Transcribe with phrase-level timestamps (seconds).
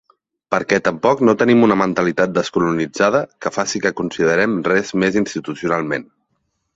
[0.53, 6.09] Perquè tampoc no tenim una mentalitat descolonitzada que faci que considerem res més institucionalment.